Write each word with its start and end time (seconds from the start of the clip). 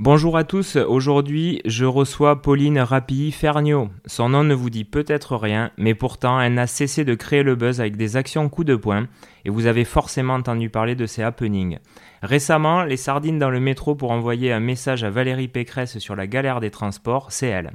Bonjour 0.00 0.36
à 0.36 0.44
tous, 0.44 0.76
aujourd'hui 0.76 1.60
je 1.64 1.84
reçois 1.84 2.40
Pauline 2.40 2.78
Rapilly 2.78 3.32
Ferniaud. 3.32 3.88
Son 4.06 4.28
nom 4.28 4.44
ne 4.44 4.54
vous 4.54 4.70
dit 4.70 4.84
peut-être 4.84 5.34
rien, 5.34 5.72
mais 5.76 5.96
pourtant 5.96 6.40
elle 6.40 6.54
n'a 6.54 6.68
cessé 6.68 7.04
de 7.04 7.16
créer 7.16 7.42
le 7.42 7.56
buzz 7.56 7.80
avec 7.80 7.96
des 7.96 8.16
actions 8.16 8.48
coup 8.48 8.62
de 8.62 8.76
poing, 8.76 9.08
et 9.44 9.50
vous 9.50 9.66
avez 9.66 9.84
forcément 9.84 10.34
entendu 10.34 10.70
parler 10.70 10.94
de 10.94 11.04
ses 11.04 11.24
happenings. 11.24 11.80
Récemment, 12.22 12.84
les 12.84 12.96
sardines 12.96 13.40
dans 13.40 13.50
le 13.50 13.58
métro 13.58 13.96
pour 13.96 14.12
envoyer 14.12 14.52
un 14.52 14.60
message 14.60 15.02
à 15.02 15.10
Valérie 15.10 15.48
Pécresse 15.48 15.98
sur 15.98 16.14
la 16.14 16.28
galère 16.28 16.60
des 16.60 16.70
transports, 16.70 17.32
c'est 17.32 17.48
elle. 17.48 17.72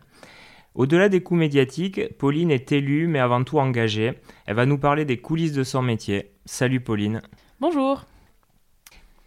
Au-delà 0.76 1.10
des 1.10 1.22
coups 1.22 1.42
médiatiques, 1.42 2.18
Pauline 2.18 2.52
est 2.52 2.72
élue 2.72 3.08
mais 3.08 3.20
avant 3.20 3.44
tout 3.44 3.60
engagée. 3.60 4.14
Elle 4.46 4.56
va 4.56 4.66
nous 4.66 4.78
parler 4.78 5.04
des 5.04 5.18
coulisses 5.18 5.52
de 5.52 5.66
son 5.66 5.82
métier. 5.82 6.32
Salut 6.46 6.80
Pauline. 6.80 7.22
Bonjour. 7.60 8.06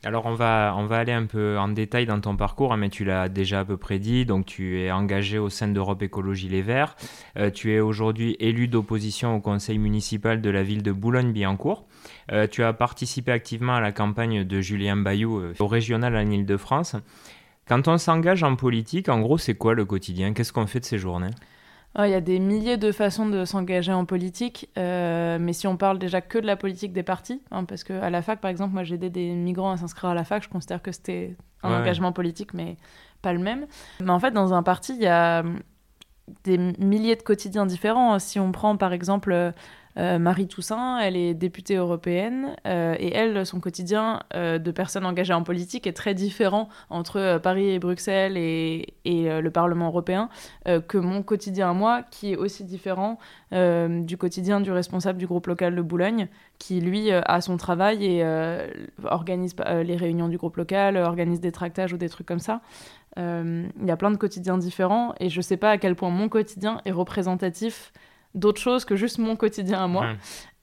Alors 0.04 0.26
on 0.26 0.34
va, 0.34 0.74
on 0.76 0.86
va 0.86 0.98
aller 0.98 1.12
un 1.12 1.26
peu 1.26 1.58
en 1.58 1.68
détail 1.68 2.06
dans 2.06 2.20
ton 2.20 2.36
parcours, 2.36 2.72
hein, 2.72 2.76
mais 2.76 2.90
tu 2.90 3.04
l'as 3.04 3.28
déjà 3.28 3.60
à 3.60 3.64
peu 3.64 3.76
près 3.76 3.98
dit. 3.98 4.24
Donc 4.24 4.46
tu 4.46 4.80
es 4.80 4.92
engagé 4.92 5.38
au 5.38 5.48
sein 5.48 5.68
d'Europe 5.68 6.02
Écologie 6.02 6.48
Les 6.48 6.62
Verts. 6.62 6.96
Euh, 7.36 7.50
tu 7.50 7.72
es 7.72 7.80
aujourd'hui 7.80 8.36
élu 8.38 8.68
d'opposition 8.68 9.34
au 9.34 9.40
conseil 9.40 9.78
municipal 9.78 10.40
de 10.40 10.50
la 10.50 10.62
ville 10.62 10.82
de 10.82 10.92
Boulogne-Billancourt. 10.92 11.86
Euh, 12.30 12.46
tu 12.46 12.62
as 12.62 12.72
participé 12.72 13.32
activement 13.32 13.74
à 13.74 13.80
la 13.80 13.92
campagne 13.92 14.44
de 14.44 14.60
Julien 14.60 14.96
Bayou 14.96 15.40
euh, 15.40 15.54
au 15.58 15.66
régional 15.66 16.14
en 16.14 16.30
Ile-de-France. 16.30 16.96
Quand 17.66 17.88
on 17.88 17.98
s'engage 17.98 18.44
en 18.44 18.54
politique, 18.54 19.08
en 19.08 19.20
gros, 19.20 19.38
c'est 19.38 19.54
quoi 19.54 19.74
le 19.74 19.84
quotidien? 19.84 20.34
Qu'est-ce 20.34 20.52
qu'on 20.52 20.68
fait 20.68 20.78
de 20.78 20.84
ces 20.84 20.98
journées? 20.98 21.32
Il 22.04 22.10
y 22.10 22.14
a 22.14 22.20
des 22.20 22.38
milliers 22.38 22.76
de 22.76 22.92
façons 22.92 23.26
de 23.26 23.44
s'engager 23.44 23.92
en 23.92 24.04
politique, 24.04 24.68
euh, 24.76 25.38
mais 25.40 25.52
si 25.52 25.66
on 25.66 25.76
parle 25.76 25.98
déjà 25.98 26.20
que 26.20 26.38
de 26.38 26.46
la 26.46 26.56
politique 26.56 26.92
des 26.92 27.02
partis, 27.02 27.40
hein, 27.50 27.64
parce 27.64 27.84
qu'à 27.84 28.10
la 28.10 28.22
fac, 28.22 28.40
par 28.40 28.50
exemple, 28.50 28.74
moi 28.74 28.84
j'ai 28.84 28.96
aidé 28.96 29.08
des 29.08 29.30
migrants 29.30 29.70
à 29.70 29.76
s'inscrire 29.78 30.10
à 30.10 30.14
la 30.14 30.24
fac, 30.24 30.42
je 30.42 30.48
considère 30.48 30.82
que 30.82 30.92
c'était 30.92 31.36
un 31.62 31.80
engagement 31.80 32.12
politique, 32.12 32.52
mais 32.54 32.76
pas 33.22 33.32
le 33.32 33.38
même. 33.38 33.66
Mais 34.00 34.10
en 34.10 34.20
fait, 34.20 34.30
dans 34.30 34.52
un 34.52 34.62
parti, 34.62 34.94
il 34.94 35.02
y 35.02 35.06
a 35.06 35.42
des 36.44 36.58
milliers 36.78 37.16
de 37.16 37.22
quotidiens 37.22 37.66
différents. 37.66 38.18
Si 38.18 38.38
on 38.38 38.52
prend 38.52 38.76
par 38.76 38.92
exemple 38.92 39.52
Marie 39.96 40.46
Toussaint, 40.46 40.98
elle 40.98 41.16
est 41.16 41.32
députée 41.32 41.76
européenne 41.76 42.54
euh, 42.66 42.94
et 42.98 43.14
elle, 43.14 43.46
son 43.46 43.60
quotidien 43.60 44.20
euh, 44.34 44.58
de 44.58 44.70
personne 44.70 45.06
engagée 45.06 45.32
en 45.32 45.42
politique 45.42 45.86
est 45.86 45.94
très 45.94 46.12
différent 46.12 46.68
entre 46.90 47.38
Paris 47.42 47.70
et 47.70 47.78
Bruxelles 47.78 48.36
et, 48.36 48.92
le 49.06 49.48
Parlement 49.50 49.86
européen 49.86 50.28
que 50.88 50.98
mon 50.98 51.22
quotidien 51.22 51.70
à 51.70 51.72
moi, 51.72 52.02
qui 52.10 52.32
est 52.32 52.36
aussi 52.36 52.64
différent 52.64 53.18
du 53.52 54.16
quotidien 54.16 54.60
du 54.60 54.72
responsable 54.72 55.18
du 55.18 55.26
groupe 55.26 55.46
local 55.46 55.74
de 55.74 55.82
Boulogne, 55.82 56.28
qui 56.58 56.80
lui 56.80 57.10
a 57.12 57.40
son 57.40 57.56
travail 57.56 58.04
et 58.04 58.24
organise 59.04 59.54
les 59.84 59.96
réunions 59.96 60.28
du 60.28 60.36
groupe 60.36 60.56
local, 60.56 60.96
organise 60.96 61.40
des 61.40 61.52
tractages 61.52 61.92
ou 61.92 61.96
des 61.96 62.08
trucs 62.08 62.26
comme 62.26 62.40
ça. 62.40 62.60
Il 63.16 63.84
y 63.84 63.90
a 63.90 63.96
plein 63.96 64.10
de 64.10 64.16
quotidiens 64.16 64.58
différents 64.58 65.14
et 65.20 65.28
je 65.28 65.38
ne 65.38 65.42
sais 65.42 65.56
pas 65.56 65.70
à 65.70 65.78
quel 65.78 65.94
point 65.94 66.10
mon 66.10 66.28
quotidien 66.28 66.80
est 66.84 66.92
représentatif 66.92 67.92
d'autres 68.36 68.60
choses 68.60 68.84
que 68.84 68.94
juste 68.94 69.18
mon 69.18 69.34
quotidien 69.34 69.82
à 69.82 69.86
moi. 69.88 70.06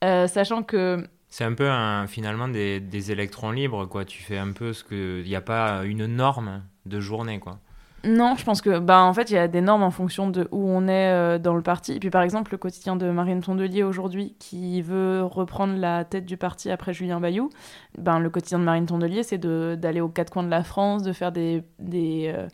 Euh, 0.02 0.26
sachant 0.26 0.62
que. 0.62 1.06
C'est 1.28 1.44
un 1.44 1.54
peu 1.54 1.68
finalement 2.06 2.46
des, 2.46 2.78
des, 2.78 3.10
électrons 3.10 3.50
libres, 3.50 3.86
quoi. 3.86 4.04
Tu 4.04 4.22
fais 4.22 4.38
un 4.38 4.52
peu 4.52 4.72
ce 4.72 4.84
que. 4.84 5.20
Il 5.22 5.28
n'y 5.28 5.36
a 5.36 5.40
pas 5.40 5.84
une 5.84 6.06
norme 6.06 6.62
de 6.86 7.00
journée, 7.00 7.40
quoi. 7.40 7.58
Non, 8.04 8.34
je 8.36 8.44
pense 8.44 8.60
que, 8.60 8.78
bah, 8.78 9.02
en 9.02 9.14
fait, 9.14 9.30
il 9.30 9.34
y 9.34 9.38
a 9.38 9.48
des 9.48 9.62
normes 9.62 9.82
en 9.82 9.90
fonction 9.90 10.28
de 10.28 10.46
où 10.50 10.68
on 10.68 10.86
est 10.88 11.10
euh, 11.10 11.38
dans 11.38 11.54
le 11.54 11.62
parti. 11.62 11.92
Et 11.92 12.00
puis, 12.00 12.10
par 12.10 12.22
exemple, 12.22 12.52
le 12.52 12.58
quotidien 12.58 12.96
de 12.96 13.10
Marine 13.10 13.40
Tondelier 13.40 13.82
aujourd'hui, 13.82 14.36
qui 14.38 14.82
veut 14.82 15.22
reprendre 15.24 15.74
la 15.78 16.04
tête 16.04 16.26
du 16.26 16.36
parti 16.36 16.70
après 16.70 16.92
Julien 16.92 17.18
Bayou, 17.18 17.48
ben, 17.96 18.18
le 18.18 18.28
quotidien 18.28 18.58
de 18.58 18.64
Marine 18.64 18.84
Tondelier, 18.84 19.22
c'est 19.22 19.38
d'aller 19.38 20.02
aux 20.02 20.08
quatre 20.08 20.30
coins 20.30 20.42
de 20.42 20.50
la 20.50 20.62
France, 20.62 21.02
de 21.02 21.12
faire 21.14 21.32
des, 21.32 21.62
des 21.78 22.30
euh, 22.34 22.46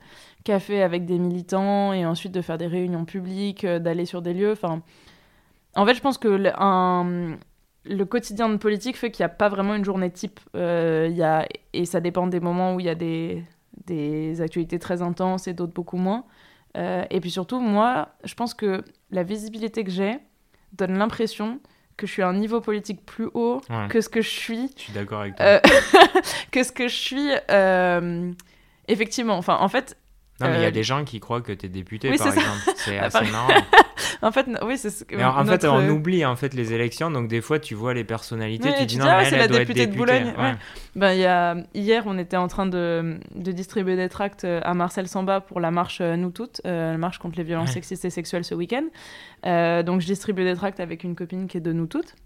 cafés 0.45 0.83
avec 0.83 1.05
des 1.05 1.19
militants 1.19 1.93
et 1.93 2.07
ensuite 2.07 2.33
de 2.33 2.41
faire 2.41 2.59
des 2.59 2.67
réunions 2.67 3.05
publiques, 3.05 3.67
d'aller 3.67 4.07
sur 4.07 4.23
des 4.23 4.35
lieux. 4.35 4.53
Enfin, 4.53 4.83
en 5.75 5.87
fait, 5.87 5.95
je 5.95 6.01
pense 6.01 6.19
que 6.19 6.29
le, 6.29 6.51
le 7.85 8.05
quotidien 8.05 8.49
de 8.49 8.57
politique 8.57 8.97
fait 8.97 9.11
qu'il 9.11 9.23
n'y 9.23 9.31
a 9.31 9.35
pas 9.35 9.49
vraiment 9.49 9.75
une 9.75 9.85
journée 9.85 10.11
type. 10.11 10.41
Euh, 10.55 11.09
y 11.11 11.23
a, 11.23 11.47
et 11.73 11.85
ça 11.85 12.01
dépend 12.01 12.27
des 12.27 12.41
moments 12.41 12.75
où 12.75 12.81
il 12.81 12.87
y 12.87 12.91
a 12.91 12.95
des, 12.95 13.45
des, 13.87 14.41
actualités 14.41 14.79
très 14.79 15.03
intenses 15.03 15.49
et 15.49 15.55
d'autres 15.55 15.73
beaucoup 15.73 15.97
moins. 15.97 16.25
Euh, 16.77 17.05
et 17.11 17.21
puis 17.21 17.31
surtout, 17.31 17.61
moi, 17.61 18.11
je 18.25 18.35
pense 18.35 18.55
que 18.55 18.85
la 19.11 19.23
visibilité 19.23 19.85
que 19.85 19.91
j'ai 19.91 20.19
donne 20.73 20.99
l'impression 20.99 21.61
que 21.97 22.07
je 22.07 22.13
suis 22.13 22.23
à 22.23 22.29
un 22.29 22.35
niveau 22.35 22.61
politique 22.61 23.05
plus 23.05 23.29
haut 23.35 23.61
que 23.89 24.01
ce 24.01 24.09
que 24.09 24.23
je 24.23 24.29
suis. 24.29 24.71
Je 24.77 24.83
suis 24.83 24.93
d'accord 24.93 25.21
avec 25.21 25.37
toi. 25.37 25.45
Euh, 25.45 25.61
que 26.51 26.63
ce 26.63 26.73
que 26.73 26.89
je 26.89 26.95
suis. 26.95 27.31
effectivement, 28.89 29.37
enfin, 29.37 29.59
en 29.61 29.69
fait. 29.69 29.97
Non, 30.41 30.49
mais 30.49 30.59
il 30.59 30.63
y 30.63 30.67
a 30.67 30.71
des 30.71 30.83
gens 30.83 31.05
qui 31.05 31.21
croient 31.21 31.41
que 31.41 31.53
tu 31.53 31.67
es 31.67 31.69
député, 31.69 32.17
par 32.17 32.29
exemple. 32.29 32.73
C'est 32.77 32.99
assez 32.99 33.31
marrant. 33.31 33.53
en 34.23 34.33
fait, 34.33 34.47
oui, 34.63 34.79
c'est 34.79 34.91
ce 34.91 35.05
que. 35.05 35.17
en 35.17 35.45
fait, 35.45 35.65
on 35.65 35.89
oublie 35.89 36.25
en 36.25 36.37
fait 36.37 36.55
les 36.55 36.73
élections, 36.73 37.11
donc 37.11 37.29
des 37.29 37.41
fois, 37.41 37.59
tu 37.59 37.75
vois 37.75 37.95
les 37.95 38.05
personnalités, 38.05 38.71
tu 38.79 38.87
dis 38.87 38.99
non, 38.99 39.07
ah, 39.09 39.19
mais 39.19 39.31
c'est 39.31 39.39
la 39.39 39.49
députée 39.49 39.87
de 39.87 39.97
Boulogne. 39.97 40.35
Ben, 40.97 41.13
y 41.13 41.25
a... 41.25 41.57
Hier, 41.75 42.03
on 42.07 42.19
était 42.19 42.37
en 42.37 42.49
train 42.49 42.67
de, 42.67 43.19
de, 43.35 43.53
distribuer 43.53 43.95
des 43.97 44.09
tracts 44.09 44.45
euh, 44.45 44.61
à 44.65 44.75
Marcel 44.75 45.07
Samba 45.07 45.41
pour 45.41 45.61
la 45.61 45.71
marche 45.71 46.01
euh, 46.01 46.17
Nous 46.17 46.31
Toutes, 46.31 46.61
euh, 46.67 46.93
la 46.93 46.99
marche 46.99 47.19
contre 47.19 47.39
les 47.39 47.45
violences 47.45 47.73
sexistes 47.73 48.05
et 48.05 48.11
sexuelles 48.11 48.45
ce 48.45 48.55
week-end. 48.55 48.85
donc, 49.85 50.01
je 50.01 50.07
distribue 50.07 50.45
des 50.45 50.57
tracts 50.57 50.81
avec 50.81 51.05
une 51.05 51.15
copine 51.15 51.47
qui 51.47 51.59
est 51.59 51.61
de 51.61 51.73
Nous 51.73 51.87
Toutes. 51.87 52.17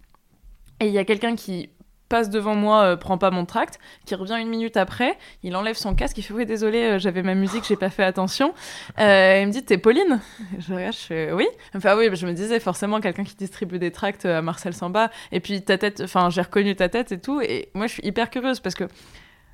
Et 0.81 0.87
il 0.87 0.93
y 0.93 0.99
a 0.99 1.05
quelqu'un 1.05 1.37
qui 1.37 1.71
passe 2.09 2.31
devant 2.31 2.55
moi, 2.55 2.83
euh, 2.83 2.97
prend 2.97 3.19
pas 3.19 3.31
mon 3.31 3.45
tract, 3.45 3.79
qui 4.05 4.15
revient 4.15 4.37
une 4.41 4.49
minute 4.49 4.77
après, 4.77 5.17
il 5.43 5.57
enlève 5.57 5.77
son 5.77 5.95
casque, 5.95 6.19
il 6.19 6.23
fait 6.23 6.35
oui 6.35 6.47
désolé, 6.47 6.83
euh, 6.83 6.99
j'avais 6.99 7.23
ma 7.23 7.35
musique, 7.35 7.65
j'ai 7.67 7.77
pas 7.77 7.91
fait 7.91 8.05
attention. 8.05 8.53
Euh, 8.99 9.41
il 9.41 9.47
me 9.47 9.53
dit 9.53 9.65
t'es 9.65 9.79
Pauline? 9.79 10.21
Je 10.59 10.75
regarde, 10.75 10.95
je 10.95 10.99
fais 10.99 11.33
oui. 11.33 11.47
Fait 11.73 11.89
ah 11.89 11.97
oui, 11.97 12.09
je 12.15 12.27
me 12.27 12.33
disais 12.33 12.61
forcément 12.61 13.01
quelqu'un 13.01 13.25
qui 13.25 13.35
distribue 13.37 13.79
des 13.79 13.91
tracts 13.91 14.27
à 14.27 14.43
Marcel 14.43 14.75
Samba, 14.75 15.11
et 15.33 15.41
puis 15.41 15.63
ta 15.63 15.79
tête, 15.79 16.03
enfin 16.03 16.31
j'ai 16.31 16.43
reconnu 16.43 16.77
ta 16.77 16.89
tête 16.89 17.13
et 17.13 17.19
tout, 17.19 17.41
et 17.41 17.71
moi 17.75 17.87
je 17.87 17.95
suis 17.95 18.07
hyper 18.07 18.31
curieuse 18.31 18.61
parce 18.61 18.75
que 18.75 18.85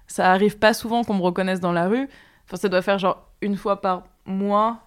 ça 0.07 0.31
arrive 0.33 0.59
pas 0.59 0.75
souvent 0.75 1.05
qu'on 1.05 1.15
me 1.15 1.23
reconnaisse 1.23 1.61
dans 1.61 1.73
la 1.73 1.87
rue. 1.87 2.09
Enfin 2.47 2.57
ça 2.57 2.69
doit 2.69 2.83
faire 2.83 2.99
genre 2.99 3.29
une 3.43 3.57
fois 3.57 3.81
par 3.81 4.05
mois, 4.27 4.81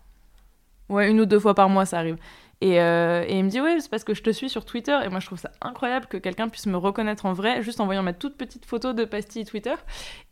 ouais 0.90 1.10
une 1.10 1.22
ou 1.22 1.26
deux 1.26 1.40
fois 1.40 1.54
par 1.54 1.70
mois 1.70 1.86
ça 1.86 1.98
arrive. 2.00 2.18
Euh, 2.64 3.26
et, 3.28 3.38
il 3.38 3.44
me 3.44 3.50
dit, 3.50 3.60
oui, 3.60 3.76
c'est 3.80 3.90
parce 3.90 4.04
que 4.04 4.14
je 4.14 4.22
te 4.22 4.30
suis 4.30 4.50
sur 4.50 4.66
Twitter. 4.66 4.98
Et 5.04 5.10
moi, 5.10 5.20
je 5.20 5.26
trouve 5.26 5.40
ça 5.40 5.52
incroyable 5.62 6.06
que 6.08 6.18
quelqu'un 6.18 6.48
puisse 6.48 6.66
me 6.66 6.78
reconnaître 6.78 7.26
en 7.26 7.34
vrai, 7.34 7.62
juste 7.62 7.80
en 7.80 7.86
voyant 7.86 8.04
ma 8.04 8.14
toute 8.14 8.38
petite 8.38 8.66
photo 8.66 8.94
de 8.94 9.06
pastille 9.06 9.46
Twitter. 9.46 9.74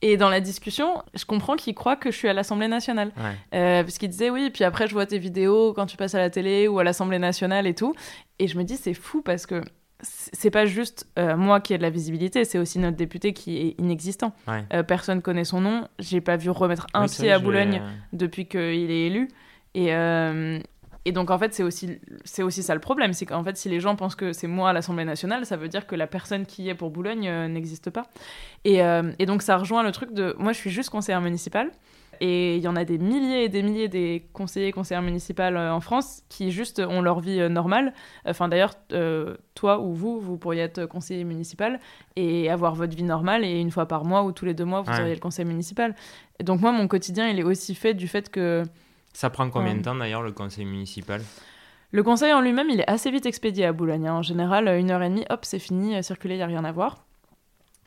Et 0.02 0.18
dans 0.18 0.30
la 0.30 0.40
discussion, 0.40 1.04
je 1.14 1.26
comprends 1.26 1.56
qu'il 1.56 1.76
croit 1.76 1.96
que 1.96 2.12
je 2.12 2.18
suis 2.18 2.28
à 2.28 2.34
l'Assemblée 2.34 2.68
nationale. 2.68 3.12
Euh, 3.54 3.84
parce 3.84 3.98
qu'il 3.98 4.10
disait, 4.10 4.30
oui, 4.30 4.50
puis 4.50 4.64
après, 4.64 4.88
je 4.88 4.94
vois 4.94 5.06
tes 5.06 5.20
vidéos 5.20 5.74
quand 5.74 5.86
tu 5.86 5.98
passes 5.98 6.16
à 6.16 6.20
la 6.20 6.30
télé 6.30 6.68
ou 6.68 6.80
à 6.80 6.84
l'Assemblée 6.84 7.20
nationale 7.20 7.68
et 7.68 7.76
tout. 7.76 7.94
Et 8.40 8.48
je 8.48 8.58
me 8.58 8.64
dis, 8.64 8.78
c'est 8.78 8.94
fou 8.94 9.22
parce 9.22 9.46
que 9.46 9.62
c'est 10.04 10.50
pas 10.50 10.66
juste 10.66 11.08
euh, 11.20 11.38
moi 11.38 11.60
qui 11.60 11.76
ai 11.76 11.78
de 11.78 11.84
la 11.84 11.92
visibilité, 11.92 12.44
c'est 12.44 12.58
aussi 12.58 12.80
notre 12.80 12.98
député 12.98 13.34
qui 13.34 13.58
est 13.58 13.76
inexistant. 13.80 14.34
personne 14.88 15.22
connaît 15.22 15.44
son 15.44 15.62
nom. 15.62 15.88
J'ai 16.00 16.22
pas 16.22 16.38
vu 16.38 16.50
remettre 16.50 16.88
un 16.94 17.06
pied 17.08 17.32
à 17.32 17.40
Boulogne 17.40 17.82
depuis 18.14 18.48
qu'il 18.48 18.90
est 18.90 19.08
élu. 19.08 19.28
Et, 19.76 19.94
et 21.06 21.12
donc, 21.12 21.32
en 21.32 21.40
fait, 21.40 21.54
c'est 21.54 21.64
aussi, 21.64 22.00
c'est 22.26 22.44
aussi 22.44 22.62
ça 22.62 22.76
le 22.76 22.80
problème. 22.80 23.14
C'est 23.14 23.26
qu'en 23.26 23.44
fait, 23.44 23.58
si 23.58 23.70
les 23.70 23.80
gens 23.80 23.96
pensent 23.96 24.16
que 24.16 24.34
c'est 24.34 24.48
moi 24.48 24.70
à 24.70 24.74
l'Assemblée 24.74 25.06
nationale, 25.06 25.46
ça 25.46 25.58
veut 25.58 25.68
dire 25.68 25.88
que 25.88 25.96
la 25.96 26.08
personne 26.08 26.46
qui 26.46 26.70
est 26.70 26.76
pour 26.76 26.92
Boulogne 26.92 27.28
euh, 27.28 27.48
n'existe 27.48 27.90
pas. 27.90 28.08
Et, 28.66 28.84
euh, 28.84 29.12
et, 29.18 29.26
donc, 29.26 29.42
ça 29.42 29.58
rejoint 29.58 29.82
le 29.82 29.92
truc 29.92 30.14
de. 30.14 30.36
Moi, 30.38 30.54
je 30.54 30.58
suis 30.58 30.70
juste 30.70 30.90
conseillère 30.90 31.22
municipale. 31.22 31.72
Et 32.24 32.58
il 32.58 32.62
y 32.62 32.68
en 32.68 32.76
a 32.76 32.86
des 32.86 33.00
milliers 33.00 33.46
et 33.46 33.50
des 33.50 33.64
milliers 33.64 33.88
des 33.88 34.24
conseillers 34.32 34.68
et 34.68 34.72
conseillères 34.72 35.02
municipales 35.02 35.58
euh, 35.58 35.74
en 35.74 35.80
France 35.80 36.22
qui 36.30 36.52
juste 36.52 36.80
ont 36.80 37.02
leur 37.02 37.20
vie 37.20 37.50
normale. 37.50 37.94
Enfin, 38.28 38.48
d'ailleurs, 38.48 38.76
toi 39.56 39.80
ou 39.80 39.96
vous, 39.96 40.20
vous 40.20 40.38
pourriez 40.38 40.62
être 40.62 40.86
conseiller 40.86 41.24
municipal 41.24 41.80
et 42.16 42.52
avoir 42.52 42.76
votre 42.76 42.96
vie 42.96 43.02
normale. 43.02 43.44
Et 43.44 43.60
une 43.60 43.72
fois 43.72 43.88
par 43.88 44.06
mois 44.06 44.22
ou 44.22 44.34
tous 44.34 44.46
les 44.46 44.54
deux 44.54 44.66
mois, 44.66 44.82
vous 44.82 44.92
auriez 44.92 45.16
le 45.16 45.20
conseil 45.20 45.46
municipal. 45.46 45.96
Et 46.40 46.44
donc, 46.44 46.62
moi, 46.62 46.72
mon 46.72 46.88
quotidien, 46.88 47.28
il 47.28 47.40
est 47.40 47.44
aussi 47.44 47.74
fait 47.74 47.96
du 47.96 48.08
fait 48.08 48.30
que 48.30 48.66
ça 49.14 49.30
prend 49.30 49.50
combien 49.50 49.76
de 49.76 49.82
temps 49.82 49.96
d'ailleurs 49.96 50.22
le 50.22 50.32
conseil 50.32 50.66
municipal? 50.66 51.22
Le 51.92 52.04
conseil 52.04 52.32
en 52.32 52.42
lui-même, 52.42 52.70
il 52.70 52.80
est 52.80 52.90
assez 52.90 53.12
vite 53.12 53.26
expédié 53.26 53.66
à 53.66 53.74
Boulogne. 53.74 54.08
Hein. 54.08 54.16
En 54.16 54.22
général, 54.22 54.68
une 54.80 54.92
heure 54.92 55.04
et 55.04 55.10
demie, 55.10 55.26
hop, 55.30 55.44
c'est 55.44 55.60
fini, 55.60 55.96
euh, 55.96 56.02
circuler, 56.02 56.36
il 56.36 56.38
n'y 56.38 56.44
a 56.44 56.48
rien 56.48 56.64
à 56.64 56.72
voir. 56.72 57.04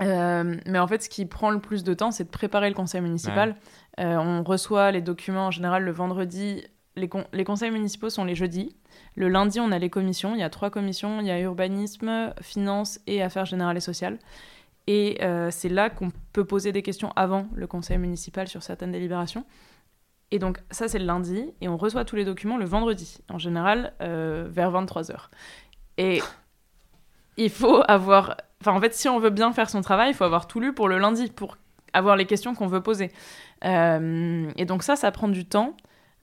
Euh, 0.02 0.56
mais 0.66 0.78
en 0.78 0.86
fait, 0.86 1.02
ce 1.02 1.08
qui 1.08 1.24
prend 1.24 1.50
le 1.50 1.60
plus 1.60 1.84
de 1.84 1.94
temps, 1.94 2.10
c'est 2.10 2.24
de 2.24 2.28
préparer 2.28 2.68
le 2.68 2.74
conseil 2.74 3.00
municipal. 3.00 3.56
Euh, 4.00 4.16
on 4.16 4.42
reçoit 4.42 4.90
les 4.90 5.00
documents 5.00 5.46
en 5.46 5.50
général 5.50 5.84
le 5.84 5.92
vendredi. 5.92 6.64
Les, 6.96 7.08
les, 7.32 7.44
conseils 7.44 7.70
municipaux 7.70 8.10
sont 8.10 8.24
les 8.24 8.34
jeudis. 8.34 8.76
Le 9.16 9.28
lundi, 9.28 9.58
on 9.58 9.72
a 9.72 9.78
les 9.78 9.90
commissions. 9.90 10.34
Il 10.34 10.40
y 10.40 10.44
a 10.44 10.50
trois 10.50 10.70
commissions. 10.70 11.20
Il 11.20 11.26
y 11.26 11.30
a 11.30 11.40
urbanisme, 11.40 12.34
finances 12.42 13.00
et 13.06 13.22
affaires 13.22 13.46
générales 13.46 13.76
et 13.76 13.80
sociales. 13.80 14.18
Et 14.86 15.18
c'est 15.50 15.70
là 15.70 15.88
qu'on 15.88 16.12
peut 16.32 16.44
poser 16.44 16.70
des 16.70 16.82
questions 16.82 17.10
avant 17.16 17.46
le 17.54 17.66
conseil 17.66 17.96
municipal 17.96 18.48
sur 18.48 18.62
certaines 18.62 18.92
délibérations. 18.92 19.46
Et 20.30 20.38
donc 20.38 20.58
ça 20.70 20.88
c'est 20.88 20.98
le 20.98 21.04
lundi 21.04 21.52
et 21.60 21.68
on 21.68 21.76
reçoit 21.76 22.04
tous 22.04 22.16
les 22.16 22.24
documents 22.24 22.56
le 22.56 22.64
vendredi, 22.64 23.18
en 23.30 23.38
général 23.38 23.92
euh, 24.00 24.46
vers 24.48 24.72
23h. 24.72 25.28
Et 25.98 26.20
il 27.36 27.50
faut 27.50 27.82
avoir... 27.86 28.36
Enfin 28.60 28.72
en 28.72 28.80
fait 28.80 28.94
si 28.94 29.08
on 29.08 29.18
veut 29.18 29.30
bien 29.30 29.52
faire 29.52 29.70
son 29.70 29.80
travail, 29.80 30.10
il 30.10 30.14
faut 30.14 30.24
avoir 30.24 30.46
tout 30.46 30.60
lu 30.60 30.72
pour 30.72 30.88
le 30.88 30.98
lundi, 30.98 31.30
pour 31.30 31.56
avoir 31.92 32.16
les 32.16 32.26
questions 32.26 32.54
qu'on 32.54 32.66
veut 32.66 32.82
poser. 32.82 33.12
et 33.62 34.64
donc 34.66 34.82
ça, 34.82 34.96
ça 34.96 35.12
prend 35.12 35.28
du 35.28 35.44
temps. 35.44 35.76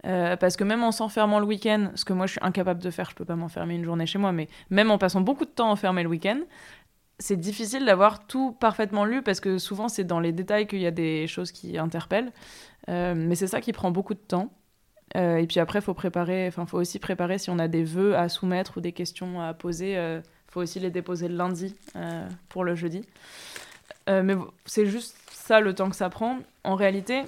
parce 0.04 0.58
que 0.58 0.66
même 0.66 0.84
en 0.84 0.92
s'enfermant 0.92 1.40
le 1.40 1.46
week-end, 1.46 1.92
ce 1.96 2.04
que 2.04 2.12
moi 2.12 2.26
je 2.26 2.34
suis 2.34 2.42
incapable 2.42 2.82
de 2.82 2.90
faire, 2.90 3.10
je 3.10 3.16
peux 3.16 3.24
pas 3.24 3.38
m'enfermer 3.38 3.76
une 3.76 3.86
journée 3.86 4.06
chez 4.06 4.18
moi, 4.20 4.34
mais 4.34 4.50
même 4.70 4.92
en 4.92 4.98
passant 4.98 5.22
beaucoup 5.22 5.46
de 5.46 5.52
temps 5.52 5.72
enfermé 5.72 6.04
le 6.04 6.10
week-end, 6.10 6.40
c'est 7.22 7.38
difficile 7.38 7.86
d'avoir 7.86 8.26
tout 8.26 8.52
parfaitement 8.54 9.06
lu 9.06 9.22
parce 9.22 9.40
que 9.40 9.58
souvent 9.60 9.88
c'est 9.88 10.04
dans 10.04 10.20
les 10.20 10.32
détails 10.32 10.68
qu'il 10.68 10.80
y 10.80 10.88
a 10.88 10.92
des 10.92 11.28
choses 11.28 11.52
qui 11.52 11.78
interpellent. 11.78 12.32
Mais 12.88 13.36
c'est 13.36 13.48
ça 13.48 13.62
qui 13.62 13.74
prend 13.74 13.92
beaucoup 13.92 14.14
de 14.14 14.20
temps. 14.20 14.52
Euh, 15.16 15.38
et 15.38 15.48
puis 15.48 15.60
après, 15.60 15.82
faut 15.82 15.94
préparer, 15.94 16.48
enfin, 16.48 16.66
faut 16.66 16.78
aussi 16.78 17.00
préparer 17.00 17.38
si 17.38 17.50
on 17.50 17.60
a 17.60 17.68
des 17.68 17.84
vœux 17.84 18.16
à 18.16 18.30
soumettre 18.30 18.78
ou 18.78 18.82
des 18.82 18.92
questions 18.92 19.42
à 19.42 19.54
poser. 19.54 19.98
Euh, 19.98 20.22
faut 20.48 20.62
aussi 20.62 20.80
les 20.80 20.92
déposer 20.92 21.28
le 21.28 21.36
lundi 21.36 21.76
euh, 21.96 22.28
pour 22.50 22.64
le 22.64 22.76
jeudi. 22.76 23.06
mais 24.08 24.36
c'est 24.66 24.86
juste 24.86 25.16
ça 25.32 25.62
le 25.62 25.74
temps 25.74 25.90
que 25.90 25.96
ça 25.96 26.10
prend. 26.10 26.40
En 26.64 26.76
réalité, 26.76 27.24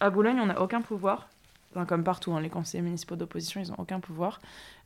à 0.00 0.10
Boulogne, 0.10 0.40
on 0.40 0.46
n'a 0.46 0.60
aucun 0.60 0.80
pouvoir. 0.80 1.28
Enfin, 1.70 1.84
comme 1.84 2.04
partout, 2.04 2.32
hein, 2.32 2.40
les 2.40 2.50
conseillers 2.50 2.82
municipaux 2.82 3.16
d'opposition, 3.16 3.60
ils 3.60 3.68
n'ont 3.68 3.78
aucun 3.78 4.00
pouvoir. 4.00 4.40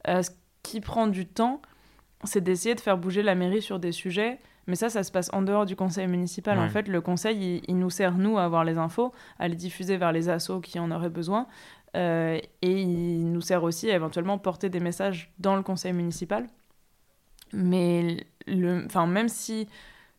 ce 0.07 0.31
qui 0.63 0.81
prend 0.81 1.07
du 1.07 1.27
temps, 1.27 1.63
c'est 2.25 2.41
d'essayer 2.41 2.75
de 2.75 2.81
faire 2.81 2.99
bouger 2.99 3.23
la 3.23 3.37
mairie 3.37 3.63
sur 3.63 3.79
des 3.79 3.93
sujets 3.93 4.39
mais 4.67 4.75
ça, 4.75 4.89
ça 4.89 5.03
se 5.03 5.13
passe 5.13 5.31
en 5.33 5.43
dehors 5.43 5.65
du 5.65 5.77
conseil 5.77 6.09
municipal. 6.09 6.59
En 6.59 6.69
fait, 6.69 6.89
le 6.89 7.01
conseil, 7.01 7.63
il, 7.69 7.79
nous 7.79 7.91
sert, 7.91 8.19
nous, 8.19 8.37
à 8.37 8.45
avoir 8.45 8.65
les 8.65 8.79
infos, 8.79 9.13
à 9.39 9.47
les 9.47 9.55
diffuser 9.55 9.97
vers 9.97 10.13
les 10.13 10.29
assos 10.29 10.61
qui 10.61 10.81
en 10.81 10.91
auraient 10.91 11.11
besoin. 11.11 11.47
Euh, 11.97 12.39
et 12.63 12.83
il 12.83 13.31
nous 13.31 13.41
sert 13.41 13.63
aussi 13.63 13.91
à 13.91 13.95
éventuellement 13.95 14.39
porter 14.39 14.69
des 14.69 14.81
messages 14.81 15.33
dans 15.39 15.57
le 15.57 15.63
conseil 15.63 15.93
municipal. 15.93 16.47
Mais 17.53 18.27
le, 18.47 18.87
même 19.07 19.29
si 19.29 19.69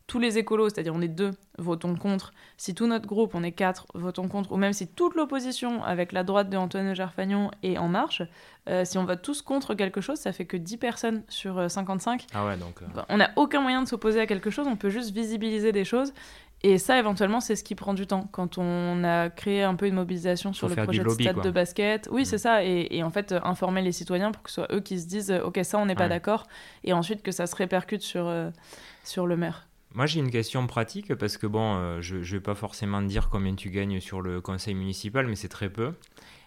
tous 0.08 0.20
les 0.20 0.38
écolos, 0.38 0.70
c'est-à-dire 0.70 0.94
on 0.96 1.02
est 1.02 1.08
deux, 1.10 1.32
votons 1.58 1.96
contre, 1.96 2.32
si 2.58 2.74
tout 2.74 2.88
notre 2.88 3.06
groupe, 3.06 3.36
on 3.36 3.44
est 3.44 3.52
quatre, 3.52 3.86
votons 3.94 4.28
contre, 4.28 4.52
ou 4.54 4.58
même 4.58 4.74
si 4.74 4.88
toute 4.88 5.16
l'opposition 5.16 5.84
avec 5.84 6.14
la 6.14 6.24
droite 6.24 6.50
de 6.50 6.58
Antoine 6.58 6.94
Gerfagnon 6.94 7.52
est 7.62 7.78
en 7.78 7.90
marche, 7.90 8.22
euh, 8.70 8.86
si 8.86 8.98
on 8.98 9.06
vote 9.06 9.22
tous 9.22 9.42
contre 9.42 9.76
quelque 9.76 10.00
chose, 10.00 10.18
ça 10.18 10.32
fait 10.32 10.46
que 10.46 10.58
10 10.58 10.78
personnes 10.78 11.24
sur 11.28 11.70
55. 11.70 12.22
Euh, 12.22 12.26
ah 12.34 12.46
ouais, 12.46 12.58
donc... 12.58 12.82
Bah, 12.96 13.06
on 13.10 13.18
n'a 13.18 13.32
aucun 13.36 13.62
moyen 13.62 13.84
de 13.84 13.88
s'opposer 13.88 14.22
à 14.22 14.28
quelque 14.28 14.50
chose, 14.50 14.66
on 14.68 14.78
peut 14.78 14.90
juste 14.90 15.12
visibiliser 15.12 15.74
des 15.74 15.84
choses 15.84 16.14
et 16.64 16.80
ça, 16.80 16.98
éventuellement, 16.98 17.40
c'est 17.40 17.56
ce 17.56 17.64
qui 17.64 17.76
prend 17.76 17.94
du 17.94 18.08
temps. 18.08 18.28
Quand 18.32 18.58
on 18.58 19.04
a 19.04 19.30
créé 19.30 19.62
un 19.62 19.76
peu 19.76 19.86
une 19.86 19.94
mobilisation 19.94 20.54
sur 20.54 20.68
le 20.68 20.76
projet 20.76 21.04
de 21.04 21.10
stade 21.10 21.42
de 21.42 21.52
basket, 21.52 22.10
oui, 22.12 22.24
mm. 22.24 22.26
c'est 22.26 22.38
ça. 22.40 22.64
Et, 22.64 23.04
en 23.04 23.12
fait, 23.12 23.34
informer 23.44 23.82
les 23.82 23.92
citoyens 23.92 24.32
pour 24.32 24.42
que 24.42 24.50
ce 24.50 24.56
soit 24.56 24.74
eux 24.74 24.80
qui 24.80 25.00
se 25.00 25.08
disent 25.08 25.32
Ok, 25.44 25.60
ça, 25.64 25.78
on 25.78 25.86
n'est 25.86 25.96
pas 25.96 26.08
d'accord. 26.08 26.48
Et 26.84 26.94
ensuite, 26.94 27.22
que 27.22 27.32
ça 27.32 27.46
se 27.46 27.56
répercute 27.56 28.02
sur, 28.02 28.28
euh, 28.28 28.50
sur 29.04 29.28
le 29.28 29.38
maire. 29.38 29.68
Moi, 29.98 30.06
j'ai 30.06 30.20
une 30.20 30.30
question 30.30 30.68
pratique 30.68 31.16
parce 31.16 31.38
que, 31.38 31.48
bon, 31.48 31.74
euh, 31.76 32.02
je 32.02 32.18
ne 32.18 32.22
vais 32.22 32.40
pas 32.40 32.54
forcément 32.54 33.02
dire 33.02 33.30
combien 33.32 33.56
tu 33.56 33.72
gagnes 33.72 34.00
sur 34.00 34.22
le 34.22 34.42
conseil 34.42 34.76
municipal, 34.76 35.26
mais 35.26 35.36
c'est 35.36 35.48
très 35.48 35.70
peu. 35.70 35.92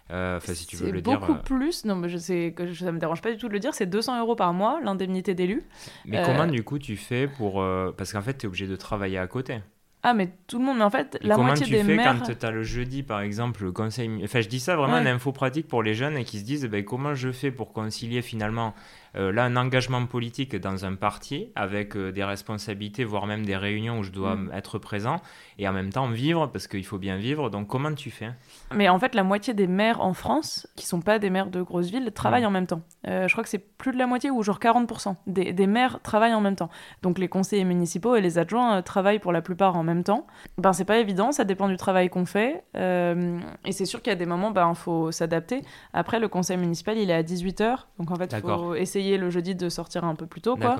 Euh, 0.09 0.37
enfin, 0.37 0.53
si 0.53 0.65
tu 0.65 0.77
veux 0.77 0.89
le 0.89 1.01
dire. 1.01 1.19
beaucoup 1.19 1.35
plus. 1.35 1.83
Non, 1.83 1.97
mais 1.97 2.07
je 2.07 2.17
sais 2.17 2.53
que 2.55 2.73
ça 2.73 2.93
me 2.93 2.97
dérange 2.97 3.21
pas 3.21 3.29
du 3.29 3.37
tout 3.37 3.49
de 3.49 3.53
le 3.53 3.59
dire. 3.59 3.73
C'est 3.73 3.87
200 3.87 4.21
euros 4.21 4.37
par 4.37 4.53
mois, 4.53 4.79
l'indemnité 4.81 5.33
d'élu. 5.33 5.63
Mais 6.05 6.23
comment, 6.25 6.47
du 6.47 6.63
coup, 6.63 6.79
tu 6.79 6.95
fais 6.95 7.27
pour. 7.27 7.55
Parce 7.97 8.13
qu'en 8.13 8.21
fait, 8.21 8.37
tu 8.37 8.45
es 8.45 8.47
obligé 8.47 8.67
de 8.67 8.75
travailler 8.77 9.17
à 9.17 9.27
côté. 9.27 9.59
Ah, 10.03 10.13
mais 10.13 10.31
tout 10.47 10.57
le 10.57 10.65
monde, 10.65 10.77
mais 10.77 10.83
en 10.83 10.89
fait, 10.89 11.19
la 11.21 11.37
moitié 11.37 11.65
des 11.65 11.83
maires... 11.83 12.05
Comment 12.05 12.13
tu 12.13 12.19
fais 12.19 12.33
quand 12.33 12.39
tu 12.39 12.45
as 12.45 12.51
le 12.51 12.63
jeudi, 12.63 13.03
par 13.03 13.21
exemple, 13.21 13.63
le 13.63 13.71
conseil... 13.71 14.09
Enfin, 14.23 14.41
je 14.41 14.47
dis 14.47 14.59
ça 14.59 14.75
vraiment, 14.75 14.97
une 14.97 15.05
info 15.05 15.31
pratique 15.31 15.67
pour 15.67 15.83
les 15.83 15.93
jeunes 15.93 16.23
qui 16.23 16.39
se 16.39 16.43
disent, 16.43 16.65
ben, 16.65 16.83
comment 16.83 17.13
je 17.13 17.31
fais 17.31 17.51
pour 17.51 17.71
concilier 17.71 18.23
finalement 18.23 18.73
euh, 19.15 19.31
là 19.31 19.43
un 19.43 19.55
engagement 19.57 20.05
politique 20.05 20.55
dans 20.55 20.85
un 20.85 20.95
parti 20.95 21.51
avec 21.55 21.97
euh, 21.97 22.11
des 22.11 22.23
responsabilités, 22.23 23.03
voire 23.03 23.27
même 23.27 23.45
des 23.45 23.57
réunions 23.57 23.99
où 23.99 24.03
je 24.03 24.11
dois 24.11 24.35
mm. 24.35 24.51
être 24.53 24.79
présent, 24.79 25.17
et 25.59 25.67
en 25.67 25.73
même 25.73 25.91
temps 25.91 26.07
vivre, 26.07 26.47
parce 26.47 26.67
qu'il 26.67 26.85
faut 26.85 26.97
bien 26.97 27.17
vivre. 27.17 27.49
Donc 27.49 27.67
comment 27.67 27.93
tu 27.93 28.09
fais 28.09 28.31
Mais 28.73 28.87
en 28.87 28.99
fait, 28.99 29.13
la 29.13 29.23
moitié 29.23 29.53
des 29.53 29.67
maires 29.67 30.01
en 30.01 30.13
France, 30.13 30.67
qui 30.75 30.85
sont 30.85 31.01
pas 31.01 31.19
des 31.19 31.29
maires 31.29 31.49
de 31.49 31.61
grosses 31.61 31.89
villes, 31.89 32.11
travaillent 32.13 32.43
mm. 32.43 32.47
en 32.47 32.51
même 32.51 32.67
temps. 32.67 32.81
Euh, 33.07 33.27
je 33.27 33.33
crois 33.33 33.43
que 33.43 33.49
c'est 33.49 33.59
plus 33.59 33.91
de 33.91 33.97
la 33.97 34.07
moitié, 34.07 34.31
ou 34.31 34.43
genre 34.43 34.59
40% 34.59 35.15
des, 35.27 35.51
des, 35.51 35.67
maires 35.67 35.99
travaillent 36.03 36.33
en 36.33 36.41
même 36.41 36.55
temps. 36.55 36.69
Donc 37.01 37.19
les 37.19 37.27
conseillers 37.27 37.65
municipaux 37.65 38.15
et 38.15 38.21
les 38.21 38.37
adjoints 38.37 38.81
travaillent 38.81 39.19
pour 39.19 39.33
la 39.33 39.41
plupart 39.41 39.75
en 39.75 39.83
même 39.83 40.03
temps. 40.03 40.25
Ben 40.57 40.71
c'est 40.73 40.85
pas 40.85 40.99
évident, 40.99 41.31
ça 41.31 41.43
dépend 41.43 41.67
du 41.67 41.77
travail 41.77 42.09
qu'on 42.09 42.25
fait. 42.25 42.63
et 42.75 43.71
c'est 43.71 43.85
sûr 43.85 44.01
qu'il 44.01 44.11
y 44.11 44.15
a 44.15 44.17
des 44.17 44.25
moments, 44.25 44.49
il 44.49 44.53
ben, 44.53 44.73
faut 44.73 45.11
s'adapter. 45.11 45.61
Après, 45.93 46.19
le 46.19 46.27
conseil 46.27 46.57
municipal, 46.57 46.97
il 46.97 47.09
est 47.09 47.13
à 47.13 47.23
18h, 47.23 47.77
donc 47.99 48.11
en 48.11 48.15
fait, 48.15 48.33
il 48.33 48.41
faut 48.41 48.75
essayer 48.75 49.00
le 49.17 49.29
jeudi 49.29 49.55
de 49.55 49.69
sortir 49.69 50.03
un 50.03 50.15
peu 50.15 50.25
plus 50.25 50.41
tôt. 50.41 50.55
Quoi. 50.55 50.75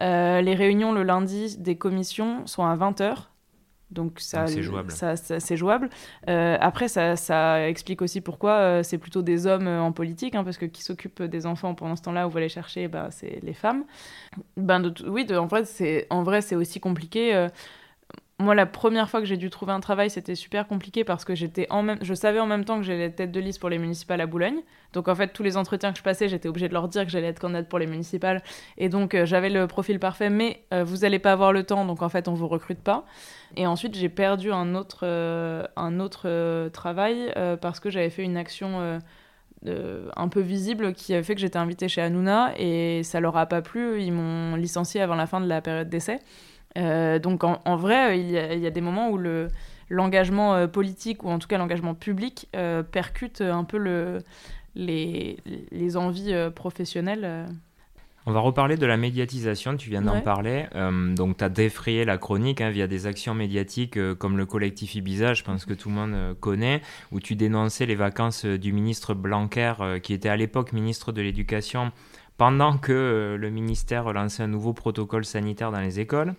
Euh, 0.00 0.40
les 0.40 0.54
réunions 0.54 0.92
le 0.92 1.02
lundi 1.02 1.56
des 1.58 1.76
commissions 1.76 2.46
sont 2.46 2.64
à 2.64 2.76
20h. 2.76 3.16
Donc 3.92 4.18
ça, 4.18 4.48
c'est 4.48 4.62
jouable. 4.62 4.90
Ça, 4.90 5.16
c'est 5.16 5.56
jouable. 5.56 5.90
Euh, 6.28 6.56
après, 6.60 6.88
ça, 6.88 7.14
ça, 7.14 7.68
explique 7.68 8.02
aussi 8.02 8.20
pourquoi 8.20 8.52
euh, 8.52 8.82
c'est 8.82 8.98
plutôt 8.98 9.22
des 9.22 9.46
hommes 9.46 9.68
en 9.68 9.92
politique, 9.92 10.34
hein, 10.34 10.42
parce 10.42 10.58
que 10.58 10.66
qui 10.66 10.82
s'occupent 10.82 11.22
des 11.22 11.46
enfants 11.46 11.74
pendant 11.74 11.94
ce 11.94 12.02
temps-là, 12.02 12.26
où 12.26 12.30
vous 12.30 12.36
allez 12.36 12.48
chercher, 12.48 12.88
bah, 12.88 13.08
c'est 13.10 13.38
les 13.44 13.54
femmes. 13.54 13.84
Ben 14.56 14.80
de, 14.80 14.92
oui, 15.08 15.24
de, 15.24 15.36
en 15.36 15.48
c'est 15.64 16.08
en 16.10 16.24
vrai, 16.24 16.42
c'est 16.42 16.56
aussi 16.56 16.80
compliqué 16.80 17.48
moi, 18.38 18.54
la 18.54 18.66
première 18.66 19.08
fois 19.08 19.20
que 19.20 19.26
j'ai 19.26 19.38
dû 19.38 19.48
trouver 19.48 19.72
un 19.72 19.80
travail, 19.80 20.10
c'était 20.10 20.34
super 20.34 20.68
compliqué 20.68 21.04
parce 21.04 21.24
que 21.24 21.34
j'étais 21.34 21.66
en 21.70 21.82
même, 21.82 21.96
je 22.02 22.12
savais 22.12 22.38
en 22.38 22.46
même 22.46 22.66
temps 22.66 22.76
que 22.76 22.82
j'allais 22.82 23.04
être 23.04 23.16
tête 23.16 23.32
de 23.32 23.40
liste 23.40 23.58
pour 23.58 23.70
les 23.70 23.78
municipales 23.78 24.20
à 24.20 24.26
Boulogne. 24.26 24.60
Donc 24.92 25.08
en 25.08 25.14
fait, 25.14 25.28
tous 25.28 25.42
les 25.42 25.56
entretiens 25.56 25.90
que 25.90 25.98
je 25.98 26.02
passais, 26.02 26.28
j'étais 26.28 26.46
obligée 26.46 26.68
de 26.68 26.74
leur 26.74 26.88
dire 26.88 27.06
que 27.06 27.10
j'allais 27.10 27.28
être 27.28 27.40
candidate 27.40 27.66
pour 27.66 27.78
les 27.78 27.86
municipales. 27.86 28.42
Et 28.76 28.90
donc 28.90 29.14
euh, 29.14 29.24
j'avais 29.24 29.48
le 29.48 29.66
profil 29.66 29.98
parfait, 29.98 30.28
mais 30.28 30.64
euh, 30.74 30.84
vous 30.84 30.98
n'allez 30.98 31.18
pas 31.18 31.32
avoir 31.32 31.54
le 31.54 31.62
temps, 31.62 31.86
donc 31.86 32.02
en 32.02 32.10
fait, 32.10 32.28
on 32.28 32.34
vous 32.34 32.46
recrute 32.46 32.80
pas. 32.80 33.06
Et 33.56 33.66
ensuite, 33.66 33.94
j'ai 33.94 34.10
perdu 34.10 34.52
un 34.52 34.74
autre, 34.74 35.00
euh, 35.04 35.66
un 35.76 35.98
autre 35.98 36.68
travail 36.68 37.32
parce 37.62 37.80
que 37.80 37.88
j'avais 37.88 38.10
fait 38.10 38.22
une 38.22 38.36
action. 38.36 39.00
un 39.64 40.28
peu 40.28 40.40
visible 40.40 40.92
qui 40.92 41.14
avait 41.14 41.22
fait 41.22 41.34
que 41.34 41.40
j'étais 41.40 41.58
invitée 41.58 41.88
chez 41.88 42.02
Hanouna 42.02 42.52
et 42.58 43.02
ça 43.02 43.18
leur 43.20 43.36
a 43.38 43.46
pas 43.46 43.62
plu. 43.62 44.02
Ils 44.02 44.12
m'ont 44.12 44.56
licenciée 44.56 45.00
avant 45.00 45.14
la 45.14 45.26
fin 45.26 45.40
de 45.40 45.48
la 45.48 45.62
période 45.62 45.88
d'essai. 45.88 46.20
Euh, 46.76 47.18
donc 47.18 47.44
en, 47.44 47.76
vrai, 47.76 48.20
il 48.20 48.30
y, 48.30 48.66
a, 48.66 48.70
des 48.70 48.80
moments 48.80 49.10
où 49.10 49.18
le, 49.18 49.48
l'engagement 49.88 50.54
euh, 50.54 50.66
politique, 50.66 51.24
ou 51.24 51.28
en 51.28 51.38
tout 51.38 51.48
cas 51.48 51.58
l'engagement 51.58 51.94
public, 51.94 52.48
euh, 52.54 52.82
percute 52.82 53.40
un 53.40 53.64
peu 53.64 53.78
le, 53.78 54.18
les, 54.74 55.38
les 55.70 55.96
envies 55.96 56.34
professionnelles. 56.54 57.46
On 58.28 58.32
va 58.32 58.40
reparler 58.40 58.76
de 58.76 58.86
la 58.86 58.96
médiatisation, 58.96 59.76
tu 59.76 59.88
viens 59.88 60.02
d'en 60.02 60.20
parler. 60.20 60.66
donc, 61.14 61.36
tu 61.36 61.44
as 61.44 61.48
défrayé 61.48 62.04
la 62.04 62.18
chronique 62.18 62.60
hein, 62.60 62.70
via 62.70 62.88
des 62.88 63.06
actions 63.06 63.34
médiatiques 63.34 63.98
comme 64.16 64.36
le 64.36 64.46
collectif 64.46 64.96
Ibiza, 64.96 65.32
je 65.32 65.44
pense 65.44 65.64
que 65.64 65.74
tout 65.74 65.90
le 65.90 65.94
monde 65.94 66.36
connaît, 66.40 66.82
où 67.12 67.20
tu 67.20 67.36
dénonçais 67.36 67.86
les 67.86 67.94
vacances 67.94 68.44
du 68.44 68.72
ministre 68.72 69.14
Blanquer, 69.14 69.74
qui 70.02 70.12
était 70.12 70.28
à 70.28 70.36
l'époque 70.36 70.72
ministre 70.72 71.12
de 71.12 71.22
l'Éducation, 71.22 71.92
pendant 72.36 72.76
que 72.76 73.36
le 73.38 73.50
ministère 73.50 74.12
lançait 74.12 74.42
un 74.42 74.48
nouveau 74.48 74.72
protocole 74.72 75.24
sanitaire 75.24 75.72
dans 75.72 75.80
les 75.80 76.00
écoles. 76.00 76.34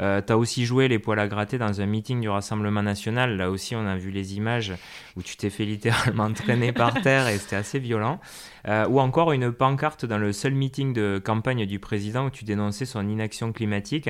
Euh, 0.00 0.20
tu 0.24 0.32
as 0.32 0.38
aussi 0.38 0.64
joué 0.64 0.88
les 0.88 0.98
poils 0.98 1.18
à 1.18 1.28
gratter 1.28 1.58
dans 1.58 1.80
un 1.80 1.86
meeting 1.86 2.20
du 2.20 2.28
Rassemblement 2.28 2.82
national. 2.82 3.36
Là 3.36 3.50
aussi, 3.50 3.76
on 3.76 3.86
a 3.86 3.96
vu 3.96 4.10
les 4.10 4.36
images 4.36 4.72
où 5.16 5.22
tu 5.22 5.36
t'es 5.36 5.50
fait 5.50 5.64
littéralement 5.64 6.32
traîner 6.32 6.72
par 6.72 7.00
terre 7.02 7.28
et 7.28 7.38
c'était 7.38 7.56
assez 7.56 7.78
violent. 7.78 8.20
Euh, 8.68 8.86
ou 8.88 9.00
encore 9.00 9.32
une 9.32 9.52
pancarte 9.52 10.04
dans 10.06 10.18
le 10.18 10.32
seul 10.32 10.54
meeting 10.54 10.92
de 10.92 11.20
campagne 11.22 11.66
du 11.66 11.78
président 11.78 12.26
où 12.26 12.30
tu 12.30 12.44
dénonçais 12.44 12.84
son 12.84 13.08
inaction 13.08 13.52
climatique. 13.52 14.08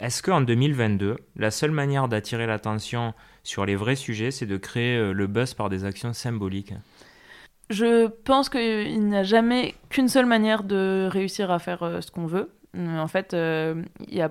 Est-ce 0.00 0.22
qu'en 0.22 0.40
2022, 0.40 1.16
la 1.36 1.50
seule 1.50 1.70
manière 1.70 2.08
d'attirer 2.08 2.46
l'attention 2.46 3.14
sur 3.42 3.64
les 3.64 3.76
vrais 3.76 3.96
sujets, 3.96 4.30
c'est 4.30 4.46
de 4.46 4.56
créer 4.56 4.96
euh, 4.96 5.12
le 5.12 5.26
buzz 5.26 5.54
par 5.54 5.68
des 5.68 5.84
actions 5.84 6.12
symboliques? 6.12 6.74
Je 7.70 8.06
pense 8.06 8.48
qu'il 8.48 9.08
n'y 9.08 9.16
a 9.16 9.22
jamais 9.22 9.74
qu'une 9.88 10.08
seule 10.08 10.26
manière 10.26 10.62
de 10.62 11.08
réussir 11.10 11.50
à 11.50 11.58
faire 11.58 11.98
ce 12.00 12.10
qu'on 12.10 12.26
veut. 12.26 12.50
En 12.76 13.08
fait, 13.08 13.32
il 13.32 14.14
y 14.14 14.20
a 14.20 14.30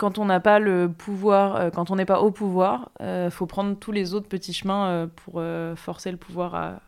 quand 0.00 0.18
on 0.18 0.24
n'a 0.24 0.40
pas 0.40 0.58
le 0.58 0.90
pouvoir, 0.90 1.56
euh, 1.56 1.70
quand 1.70 1.90
on 1.90 1.96
n'est 1.96 2.06
pas 2.06 2.20
au 2.20 2.30
pouvoir, 2.30 2.90
il 3.00 3.06
euh, 3.06 3.30
faut 3.30 3.44
prendre 3.44 3.76
tous 3.78 3.92
les 3.92 4.14
autres 4.14 4.28
petits 4.28 4.54
chemins 4.54 4.86
euh, 4.86 5.06
pour 5.06 5.42
forcer 5.78 6.10
le 6.10 6.16
pouvoir 6.16 6.54
à 6.54 6.80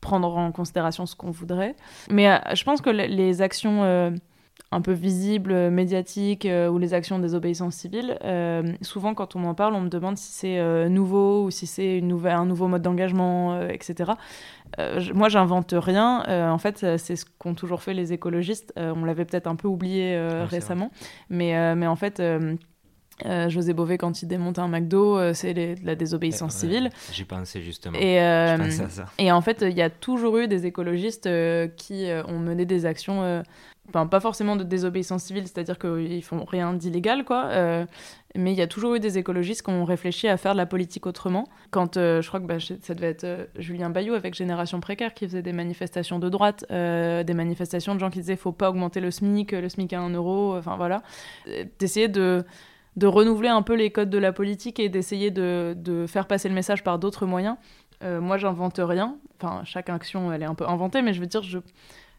prendre 0.00 0.36
en 0.36 0.52
considération 0.52 1.06
ce 1.06 1.16
qu'on 1.16 1.32
voudrait. 1.32 1.74
Mais 2.08 2.40
je 2.54 2.62
pense 2.62 2.80
que 2.80 2.90
les 2.90 3.42
actions 3.42 4.14
un 4.72 4.80
peu 4.80 4.92
visibles, 4.92 5.70
médiatiques, 5.70 6.46
ou 6.70 6.78
les 6.78 6.92
actions 6.92 7.18
des 7.18 7.34
obéissances 7.34 7.76
civiles, 7.76 8.18
souvent 8.82 9.14
quand 9.14 9.36
on 9.36 9.38
m'en 9.38 9.54
parle, 9.54 9.74
on 9.74 9.80
me 9.80 9.88
demande 9.88 10.16
si 10.18 10.32
c'est 10.32 10.88
nouveau 10.88 11.44
ou 11.44 11.50
si 11.50 11.66
c'est 11.66 12.02
un 12.24 12.44
nouveau 12.46 12.66
mode 12.68 12.82
d'engagement, 12.82 13.60
etc. 13.68 14.12
Euh, 14.80 15.00
moi, 15.14 15.28
j'invente 15.28 15.72
rien. 15.76 16.24
Euh, 16.28 16.50
en 16.50 16.58
fait, 16.58 16.84
c'est 16.98 17.14
ce 17.16 17.24
qu'ont 17.38 17.54
toujours 17.54 17.82
fait 17.82 17.94
les 17.94 18.12
écologistes. 18.12 18.72
Euh, 18.76 18.92
on 18.96 19.04
l'avait 19.04 19.24
peut-être 19.24 19.46
un 19.46 19.56
peu 19.56 19.68
oublié 19.68 20.18
récemment. 20.50 20.90
Mais, 21.30 21.74
mais 21.76 21.86
en 21.86 21.96
fait 21.96 22.20
Euh, 23.24 23.48
José 23.48 23.72
Bové, 23.72 23.96
quand 23.96 24.20
il 24.20 24.26
démonte 24.28 24.58
un 24.58 24.68
McDo, 24.68 25.16
euh, 25.18 25.32
c'est 25.32 25.54
les- 25.54 25.74
la 25.76 25.94
désobéissance 25.94 26.52
Ouais, 26.52 26.60
civile. 26.60 26.90
J'y 27.12 27.24
pensais 27.24 27.62
justement. 27.62 27.96
Et, 27.98 28.20
euh, 28.20 28.58
Je 28.58 28.62
pensais 28.64 28.82
à 28.82 28.88
ça. 28.90 29.04
et 29.16 29.32
en 29.32 29.40
fait, 29.40 29.64
il 29.66 29.74
y 29.74 29.80
a 29.80 29.88
toujours 29.88 30.36
eu 30.36 30.48
des 30.48 30.66
écologistes 30.66 31.26
euh, 31.26 31.66
qui 31.66 32.10
euh, 32.10 32.22
ont 32.26 32.38
mené 32.38 32.66
des 32.66 32.84
actions, 32.84 33.22
euh, 33.22 33.42
pas 33.92 34.20
forcément 34.20 34.56
de 34.56 34.64
désobéissance 34.64 35.24
civile, 35.24 35.44
c'est-à-dire 35.44 35.78
qu'ils 35.78 36.22
font 36.22 36.44
rien 36.44 36.72
d'illégal, 36.74 37.24
quoi. 37.24 37.46
euh, 37.46 37.86
mais 38.34 38.52
il 38.52 38.58
y 38.58 38.62
a 38.62 38.66
toujours 38.66 38.94
eu 38.94 39.00
des 39.00 39.16
écologistes 39.16 39.62
qui 39.62 39.70
ont 39.70 39.84
réfléchi 39.84 40.28
à 40.28 40.36
faire 40.36 40.52
de 40.52 40.58
la 40.58 40.66
politique 40.66 41.06
autrement. 41.06 41.48
Quand 41.70 41.96
euh, 41.96 42.20
je 42.20 42.28
crois 42.28 42.40
que 42.40 42.44
bah, 42.46 42.58
ça 42.60 42.94
devait 42.94 43.08
être 43.08 43.24
euh, 43.24 43.46
Julien 43.56 43.88
Bayou 43.88 44.14
avec 44.14 44.34
Génération 44.34 44.78
Précaire 44.80 45.14
qui 45.14 45.26
faisait 45.26 45.42
des 45.42 45.52
manifestations 45.52 46.18
de 46.18 46.28
droite, 46.28 46.64
des 46.70 47.34
manifestations 47.34 47.94
de 47.94 48.00
gens 48.00 48.10
qui 48.10 48.20
disaient 48.20 48.36
faut 48.36 48.52
pas 48.52 48.70
augmenter 48.70 49.00
le 49.00 49.10
SMIC, 49.10 49.52
le 49.52 49.68
SMIC 49.68 49.92
à 49.94 50.00
1 50.00 50.10
euro, 50.10 50.56
enfin 50.56 50.76
voilà. 50.76 51.02
D'essayer 51.78 52.08
de 52.08 52.44
renouveler 53.02 53.48
un 53.48 53.62
peu 53.62 53.74
les 53.74 53.90
codes 53.90 54.10
de 54.10 54.18
la 54.18 54.32
politique 54.32 54.78
et 54.80 54.88
d'essayer 54.88 55.30
de, 55.30 55.74
de 55.76 56.06
faire 56.06 56.26
passer 56.26 56.48
le 56.48 56.54
message 56.54 56.82
par 56.84 56.98
d'autres 56.98 57.26
moyens. 57.26 57.56
Moi, 58.02 58.36
j'invente 58.36 58.78
rien. 58.78 59.16
Enfin, 59.40 59.62
chaque 59.64 59.88
action, 59.88 60.30
elle 60.30 60.42
est 60.42 60.46
un 60.46 60.54
peu 60.54 60.68
inventée, 60.68 61.00
mais 61.00 61.14
je 61.14 61.20
veux 61.20 61.26
dire, 61.26 61.42
je, 61.42 61.58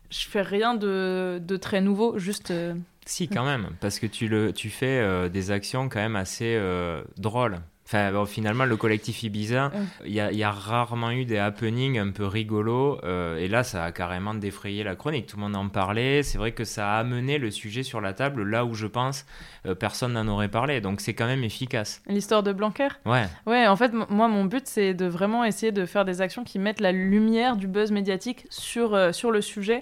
je 0.09 0.27
fais 0.27 0.41
rien 0.41 0.73
de, 0.75 1.39
de 1.45 1.57
très 1.57 1.81
nouveau, 1.81 2.17
juste. 2.17 2.51
euh, 2.51 2.73
Si, 3.05 3.27
quand 3.27 3.45
même, 3.45 3.69
parce 3.79 3.99
que 3.99 4.07
tu, 4.07 4.27
le, 4.27 4.51
tu 4.53 4.69
fais 4.69 4.99
euh, 4.99 5.29
des 5.29 5.51
actions 5.51 5.89
quand 5.89 5.99
même 5.99 6.15
assez 6.15 6.55
euh, 6.55 7.03
drôles. 7.17 7.57
Enfin, 7.89 8.11
bon, 8.11 8.25
finalement, 8.25 8.65
le 8.65 8.75
collectif 8.75 9.23
Ibiza, 9.23 9.67
Ouais. 9.73 9.79
il 10.05 10.11
y, 10.13 10.19
a, 10.19 10.29
il 10.33 10.37
y 10.37 10.43
a 10.43 10.51
rarement 10.51 11.09
eu 11.11 11.23
des 11.23 11.37
happenings 11.37 11.97
un 11.97 12.11
peu 12.11 12.25
rigolos. 12.25 12.99
euh, 13.05 13.37
et 13.37 13.47
là, 13.47 13.63
ça 13.63 13.85
a 13.85 13.93
carrément 13.93 14.33
défrayé 14.33 14.83
la 14.83 14.97
chronique. 14.97 15.27
Tout 15.27 15.37
le 15.37 15.43
monde 15.43 15.55
en 15.55 15.69
parlait. 15.69 16.21
C'est 16.21 16.37
vrai 16.37 16.51
que 16.51 16.65
ça 16.65 16.95
a 16.95 16.99
amené 16.99 17.37
le 17.37 17.49
sujet 17.49 17.83
sur 17.83 18.01
la 18.01 18.11
table 18.11 18.43
là 18.43 18.65
où 18.65 18.73
je 18.73 18.87
pense 18.87 19.25
euh, 19.65 19.73
personne 19.73 20.11
n'en 20.13 20.27
aurait 20.27 20.49
parlé. 20.49 20.81
Donc, 20.81 20.99
c'est 20.99 21.13
quand 21.13 21.27
même 21.27 21.45
efficace. 21.45 22.01
L'histoire 22.07 22.43
de 22.43 22.51
Blanquer? 22.51 22.89
Ouais, 23.05 23.23
Ouais, 23.45 23.67
en 23.67 23.77
fait, 23.77 23.93
moi, 24.09 24.27
mon 24.27 24.43
but, 24.43 24.67
c'est 24.67 24.93
de 24.93 25.05
vraiment 25.05 25.45
essayer 25.45 25.71
de 25.71 25.85
faire 25.85 26.03
des 26.03 26.19
actions 26.19 26.43
qui 26.43 26.59
mettent 26.59 26.81
la 26.81 26.91
lumière 26.91 27.55
du 27.55 27.67
buzz 27.67 27.91
médiatique 27.91 28.47
sur, 28.49 28.95
euh, 28.95 29.13
sur 29.13 29.31
le 29.31 29.39
sujet. 29.41 29.81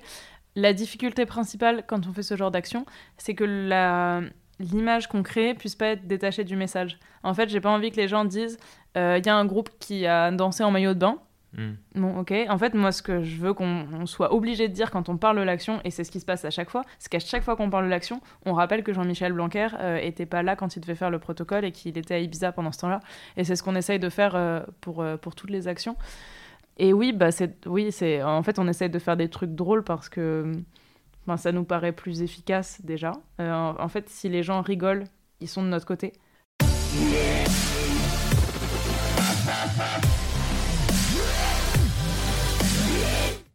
La 0.56 0.74
difficulté 0.74 1.26
principale 1.26 1.84
quand 1.88 2.06
on 2.08 2.14
fait 2.14 2.22
ce 2.24 2.38
genre 2.38 2.52
d'action, 2.52 2.86
c'est 3.18 3.34
que 3.34 3.44
la 3.44 4.22
l'image 4.60 5.08
qu'on 5.08 5.24
crée 5.24 5.54
puisse 5.54 5.76
pas 5.76 5.88
être 5.88 6.08
détachée 6.08 6.44
du 6.44 6.56
message. 6.56 7.00
En 7.24 7.34
fait, 7.34 7.50
j'ai 7.50 7.62
pas 7.62 7.72
envie 7.72 7.92
que 7.92 7.98
les 7.98 8.08
gens 8.08 8.26
disent 8.26 8.58
il 8.96 9.26
y 9.26 9.30
a 9.30 9.36
un 9.36 9.46
groupe 9.46 9.70
qui 9.80 10.08
a 10.08 10.32
dansé 10.32 10.64
en 10.64 10.72
maillot 10.72 10.94
de 10.94 11.00
bain. 11.00 11.20
Hmm. 11.58 11.76
Bon, 11.96 12.20
ok. 12.20 12.34
En 12.50 12.58
fait, 12.58 12.74
moi, 12.74 12.92
ce 12.92 13.02
que 13.02 13.24
je 13.24 13.38
veux 13.38 13.54
qu'on 13.54 13.88
on 13.94 14.06
soit 14.06 14.34
obligé 14.34 14.68
de 14.68 14.74
dire 14.74 14.92
quand 14.92 15.08
on 15.08 15.18
parle 15.18 15.38
de 15.38 15.42
l'action, 15.42 15.80
et 15.86 15.92
c'est 15.92 16.04
ce 16.04 16.12
qui 16.12 16.20
se 16.20 16.26
passe 16.26 16.44
à 16.44 16.50
chaque 16.50 16.70
fois, 16.70 16.84
c'est 17.00 17.10
qu'à 17.10 17.20
chaque 17.20 17.44
fois 17.44 17.56
qu'on 17.56 17.70
parle 17.70 17.86
de 17.86 17.90
l'action, 17.90 18.22
on 18.46 18.54
rappelle 18.54 18.84
que 18.84 18.94
Jean-Michel 18.94 19.32
Blanquer 19.32 19.70
euh, 19.80 19.98
était 19.98 20.26
pas 20.26 20.44
là 20.44 20.56
quand 20.56 20.76
il 20.76 20.82
devait 20.82 20.96
faire 20.96 21.10
le 21.10 21.20
protocole 21.20 21.64
et 21.64 21.72
qu'il 21.72 21.98
était 21.98 22.16
à 22.16 22.20
Ibiza 22.20 22.52
pendant 22.52 22.74
ce 22.74 22.80
temps-là. 22.80 23.00
Et 23.38 23.46
c'est 23.46 23.56
ce 23.56 23.64
qu'on 23.64 23.76
essaye 23.76 24.00
de 24.00 24.10
faire 24.10 24.36
euh, 24.36 24.62
pour, 24.82 25.02
euh, 25.02 25.16
pour 25.16 25.34
toutes 25.34 25.50
les 25.50 25.68
actions. 25.70 25.96
Et 26.78 26.92
oui, 26.92 27.14
bah, 27.14 27.32
c'est, 27.32 27.66
oui, 27.68 27.90
c'est, 27.92 28.22
en 28.22 28.44
fait, 28.44 28.60
on 28.60 28.68
essaye 28.68 28.90
de 28.90 29.00
faire 29.00 29.16
des 29.16 29.30
trucs 29.30 29.56
drôles 29.56 29.84
parce 29.84 30.10
que 30.10 30.52
ben, 31.28 31.38
ça 31.38 31.52
nous 31.52 31.64
paraît 31.64 31.92
plus 31.92 32.22
efficace 32.22 32.82
déjà. 32.84 33.14
Euh, 33.40 33.52
en, 33.52 33.80
en 33.80 33.88
fait, 33.88 34.10
si 34.10 34.30
les 34.30 34.44
gens 34.44 34.62
rigolent, 34.62 35.06
ils 35.40 35.48
sont 35.48 35.64
de 35.64 35.68
notre 35.68 35.86
côté. 35.86 36.14